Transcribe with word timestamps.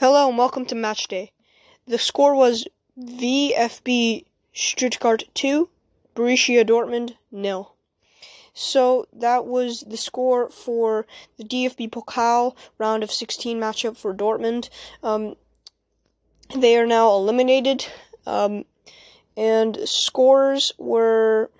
Hello 0.00 0.30
and 0.30 0.38
welcome 0.38 0.64
to 0.64 0.74
Match 0.74 1.08
Day. 1.08 1.30
The 1.86 1.98
score 1.98 2.34
was 2.34 2.66
VfB 2.98 4.24
Stuttgart 4.50 5.24
2, 5.34 5.68
Borussia 6.16 6.64
Dortmund 6.64 7.16
nil. 7.30 7.74
So 8.54 9.04
that 9.12 9.44
was 9.44 9.84
the 9.86 9.98
score 9.98 10.48
for 10.48 11.06
the 11.36 11.44
DFB 11.44 11.90
Pokal 11.90 12.56
round 12.78 13.02
of 13.02 13.12
16 13.12 13.60
matchup 13.60 13.98
for 13.98 14.14
Dortmund. 14.14 14.70
Um, 15.02 15.34
they 16.56 16.78
are 16.78 16.86
now 16.86 17.10
eliminated, 17.10 17.86
um, 18.26 18.64
and 19.36 19.86
scores 19.86 20.72
were 20.78 21.50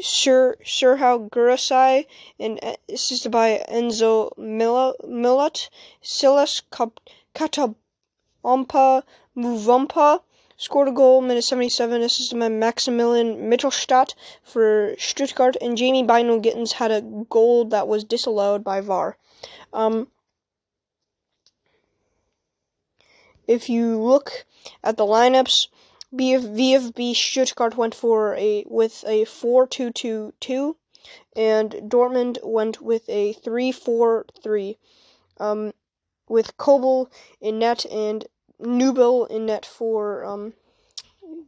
Sir 0.00 0.56
Serhou 0.64 1.28
Guirassy 1.30 2.06
and 2.38 2.58
uh, 2.62 2.76
assisted 2.88 3.30
by 3.32 3.64
Enzo 3.68 4.30
Millot, 4.38 5.68
Silas 6.00 6.62
Katabompa 7.34 7.74
Muvumpa 9.36 10.20
scored 10.56 10.88
a 10.88 10.92
goal 10.92 11.20
minute 11.20 11.44
77, 11.44 12.02
assisted 12.02 12.38
by 12.38 12.48
Maximilian 12.48 13.48
Mittelstadt 13.48 14.14
for 14.42 14.94
Stuttgart, 14.98 15.56
and 15.60 15.76
Jamie 15.76 16.04
Bynoe 16.04 16.42
Gittens 16.42 16.72
had 16.72 16.90
a 16.90 17.00
goal 17.00 17.64
that 17.66 17.88
was 17.88 18.04
disallowed 18.04 18.64
by 18.64 18.80
VAR. 18.80 19.16
Um, 19.72 20.08
if 23.46 23.70
you 23.70 24.00
look 24.02 24.46
at 24.82 24.96
the 24.96 25.04
lineups, 25.04 25.68
VfB 26.14 27.14
Stuttgart 27.14 27.76
went 27.76 27.94
for 27.94 28.34
a 28.36 28.64
with 28.66 29.04
a 29.06 29.24
4-2-2-2 29.24 30.74
and 31.36 31.72
Dortmund 31.72 32.38
went 32.42 32.80
with 32.80 33.08
a 33.08 33.34
3-4-3 33.34 34.76
um, 35.38 35.72
with 36.28 36.56
Kobel 36.56 37.10
in 37.40 37.58
net 37.58 37.84
and 37.86 38.26
Nubel 38.60 39.28
in 39.30 39.46
net 39.46 39.66
for 39.66 40.24
um, 40.24 40.54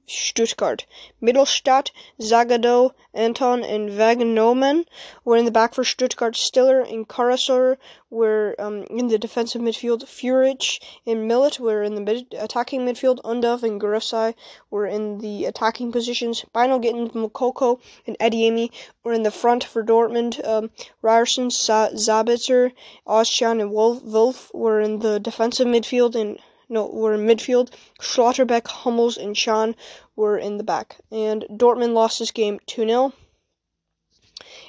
Stuttgart. 0.06 0.86
Mittelstadt, 1.22 1.92
Zagadou, 2.20 2.92
Anton, 3.14 3.62
and 3.62 3.88
Vagnoman 3.90 4.84
were 5.24 5.36
in 5.36 5.44
the 5.44 5.52
back 5.52 5.72
for 5.72 5.84
Stuttgart. 5.84 6.34
Stiller 6.34 6.80
and 6.80 7.08
Karazor 7.08 7.76
were 8.10 8.56
um, 8.58 8.82
in 8.90 9.06
the 9.06 9.18
defensive 9.18 9.62
midfield. 9.62 10.02
Führich 10.02 10.80
and 11.06 11.30
Millot 11.30 11.60
were 11.60 11.84
in 11.84 11.94
the 11.94 12.00
mid- 12.00 12.34
attacking 12.36 12.80
midfield. 12.80 13.20
Undav 13.22 13.62
and 13.62 13.80
Guirassy 13.80 14.34
were 14.68 14.86
in 14.86 15.18
the 15.18 15.44
attacking 15.44 15.92
positions. 15.92 16.44
Bynoe 16.52 16.82
Gittens, 16.82 17.12
Moukoko, 17.12 17.80
and 18.04 18.18
Adeyemi 18.18 18.70
were 19.04 19.12
in 19.12 19.22
the 19.22 19.30
front 19.30 19.62
for 19.62 19.84
Dortmund. 19.84 20.44
Um, 20.44 20.70
Ryerson, 21.02 21.52
Sa- 21.52 21.90
Sabitzer, 21.90 22.72
Ozcan, 23.06 23.60
and 23.60 23.70
Wolf, 23.70 24.02
Wolf 24.02 24.50
were 24.52 24.80
in 24.80 24.98
the 24.98 25.20
defensive 25.20 25.68
midfield. 25.68 26.16
And 26.16 26.40
no, 26.70 26.86
were 26.86 27.12
in 27.14 27.26
midfield. 27.26 27.70
Schlotterbeck, 28.00 28.66
Hummels, 28.68 29.18
and 29.18 29.36
Schahn 29.36 29.74
were 30.16 30.38
in 30.38 30.56
the 30.56 30.64
back. 30.64 30.96
And 31.10 31.44
Dortmund 31.50 31.92
lost 31.92 32.20
this 32.20 32.30
game 32.30 32.60
2 32.66 32.86
0. 32.86 33.12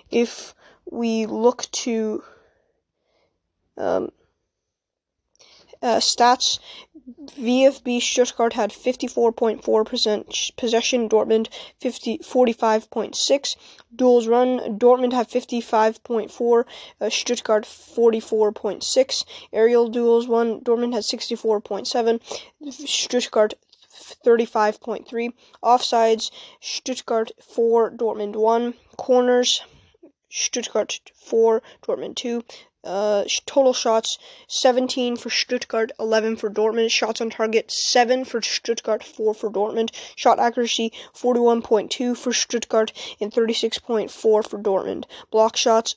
If 0.10 0.54
we 0.90 1.26
look 1.26 1.70
to 1.72 2.24
um, 3.78 4.12
uh, 5.82 5.98
stats, 5.98 6.60
VfB 7.38 8.02
Stuttgart 8.02 8.54
had 8.54 8.72
54.4% 8.72 10.56
possession, 10.56 11.10
Dortmund 11.10 11.48
50, 11.80 12.20
45.6. 12.20 13.56
Duels 13.96 14.28
run, 14.28 14.78
Dortmund 14.78 15.14
had 15.14 15.30
55.4, 15.30 16.66
uh, 17.02 17.10
Stuttgart 17.10 17.66
44.6. 17.66 19.26
Aerial 19.52 19.90
duels 19.90 20.28
won, 20.28 20.62
Dortmund 20.62 20.94
had 20.94 21.04
64.7, 21.04 22.20
Stuttgart 22.88 23.54
35.3. 24.26 25.34
Offsides, 25.64 26.32
Stuttgart 26.60 27.32
4, 27.42 27.92
Dortmund 27.92 28.36
1. 28.36 28.73
Corners, 28.98 29.64
Stuttgart 30.33 31.11
4, 31.14 31.61
Dortmund 31.83 32.15
2. 32.15 32.42
Uh, 32.83 33.25
total 33.45 33.73
shots 33.73 34.17
17 34.47 35.15
for 35.15 35.30
Stuttgart, 35.30 35.92
11 35.99 36.37
for 36.37 36.49
Dortmund. 36.49 36.89
Shots 36.89 37.21
on 37.21 37.30
target 37.30 37.69
7 37.69 38.25
for 38.25 38.42
Stuttgart, 38.42 39.03
4 39.03 39.33
for 39.33 39.52
Dortmund. 39.52 39.92
Shot 40.15 40.39
accuracy 40.39 40.92
41.2 41.14 42.17
for 42.17 42.33
Stuttgart 42.33 42.92
and 43.19 43.31
36.4 43.31 44.09
for 44.09 44.42
Dortmund. 44.43 45.03
Block 45.30 45.58
shots 45.58 45.95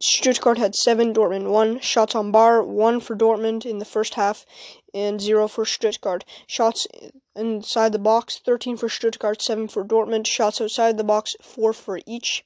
Stuttgart 0.00 0.58
had 0.58 0.74
7, 0.74 1.14
Dortmund 1.14 1.48
1. 1.48 1.80
Shots 1.80 2.14
on 2.14 2.32
bar 2.32 2.62
1 2.62 3.00
for 3.00 3.16
Dortmund 3.16 3.64
in 3.64 3.78
the 3.78 3.84
first 3.84 4.14
half 4.14 4.44
and 4.92 5.20
0 5.20 5.48
for 5.48 5.64
Stuttgart. 5.64 6.24
Shots 6.46 6.86
inside 7.34 7.92
the 7.92 7.98
box 7.98 8.40
13 8.44 8.76
for 8.76 8.88
Stuttgart, 8.90 9.40
7 9.40 9.68
for 9.68 9.84
Dortmund. 9.84 10.26
Shots 10.26 10.60
outside 10.60 10.98
the 10.98 11.04
box 11.04 11.34
4 11.40 11.72
for 11.72 12.00
each. 12.04 12.44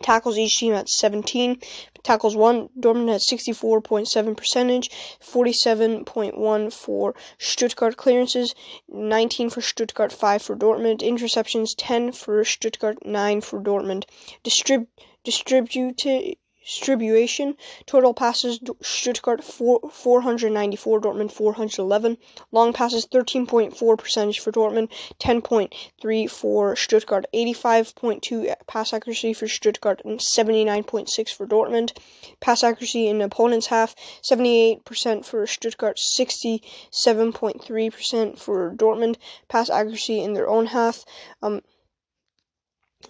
Tackles 0.00 0.38
each 0.38 0.58
team 0.58 0.72
at 0.72 0.88
17. 0.88 1.60
Tackles 2.02 2.34
won, 2.34 2.68
Dortmund 2.78 3.12
had 3.12 3.20
64.7 3.20 4.36
percentage, 4.36 4.90
47.1 5.20 6.72
for 6.72 7.14
Stuttgart 7.38 7.96
clearances, 7.96 8.54
19 8.88 9.50
for 9.50 9.60
Stuttgart, 9.60 10.12
5 10.12 10.42
for 10.42 10.56
Dortmund. 10.56 11.00
Interceptions 11.00 11.74
10 11.76 12.12
for 12.12 12.42
Stuttgart, 12.44 13.04
9 13.04 13.40
for 13.40 13.60
Dortmund. 13.60 14.04
Distrib- 14.42 14.88
distributed 15.24 16.36
distribution. 16.64 17.56
Total 17.86 18.14
passes 18.14 18.60
Stuttgart 18.80 19.42
4, 19.42 19.80
494, 19.90 21.00
Dortmund 21.00 21.32
411. 21.32 22.16
Long 22.50 22.72
passes 22.72 23.06
13.4 23.06 23.98
percentage 23.98 24.38
for 24.40 24.52
Dortmund, 24.52 24.88
10.3 25.18 26.30
for 26.30 26.76
Stuttgart, 26.76 27.26
85.2 27.34 28.54
pass 28.66 28.92
accuracy 28.92 29.32
for 29.32 29.48
Stuttgart, 29.48 30.02
and 30.04 30.20
79.6 30.20 31.34
for 31.34 31.46
Dortmund. 31.46 31.96
Pass 32.40 32.62
accuracy 32.62 33.08
in 33.08 33.20
opponent's 33.20 33.66
half 33.66 33.96
78% 34.22 35.24
for 35.24 35.46
Stuttgart, 35.46 35.96
67.3% 35.96 38.38
for 38.38 38.74
Dortmund. 38.74 39.16
Pass 39.48 39.70
accuracy 39.70 40.20
in 40.20 40.34
their 40.34 40.48
own 40.48 40.66
half 40.66 41.04
um, 41.42 41.62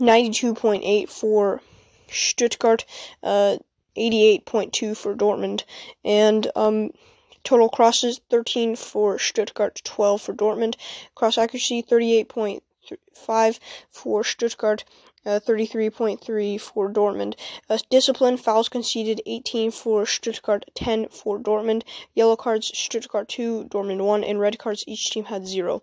92.8 0.01 1.11
for 1.11 1.61
Stuttgart, 2.13 2.85
uh, 3.23 3.57
88.2 3.97 4.97
for 4.97 5.15
Dortmund, 5.15 5.65
and 6.05 6.51
um, 6.55 6.91
total 7.45 7.69
crosses 7.69 8.21
13 8.31 8.77
for 8.77 9.19
Stuttgart, 9.19 9.81
12 9.85 10.23
for 10.23 10.35
Dortmund. 10.35 10.77
Cross 11.15 11.39
accuracy 11.39 11.83
38.5 12.83 13.59
for 13.91 14.25
Stuttgart, 14.25 14.85
uh, 15.25 15.41
33.3 15.41 16.61
for 16.61 16.91
Dortmund. 16.91 17.35
Uh, 17.69 17.79
discipline 17.91 18.37
fouls 18.37 18.69
conceded 18.69 19.21
18 19.27 19.71
for 19.71 20.05
Stuttgart, 20.07 20.65
10 20.75 21.09
for 21.09 21.39
Dortmund. 21.39 21.83
Yellow 22.15 22.37
cards 22.37 22.71
Stuttgart 22.75 23.29
2, 23.29 23.69
Dortmund 23.71 24.05
1, 24.05 24.25
and 24.25 24.41
red 24.41 24.59
cards 24.59 24.85
each 24.87 25.11
team 25.11 25.25
had 25.25 25.47
0. 25.47 25.83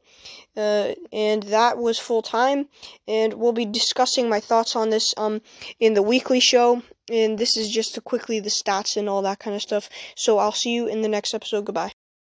Uh, 0.58 0.94
and 1.12 1.44
that 1.44 1.78
was 1.78 2.00
full 2.00 2.22
time. 2.22 2.68
And 3.08 3.34
we'll 3.36 3.54
be 3.54 3.66
discussing 3.66 4.30
my 4.30 4.40
thoughts 4.40 4.76
on 4.76 4.90
this 4.90 5.14
um 5.18 5.42
in 5.80 5.94
the 5.94 6.04
weekly 6.04 6.40
show. 6.40 6.82
And 7.10 7.38
this 7.38 7.58
is 7.58 7.70
just 7.72 8.04
quickly 8.04 8.40
the 8.40 8.50
stats 8.50 8.98
and 8.98 9.10
all 9.10 9.24
that 9.24 9.40
kind 9.40 9.56
of 9.56 9.62
stuff. 9.62 9.90
So 10.16 10.38
I'll 10.38 10.52
see 10.52 10.74
you 10.74 10.88
in 10.88 11.02
the 11.02 11.08
next 11.08 11.34
episode. 11.34 11.66
Goodbye. 11.66 11.92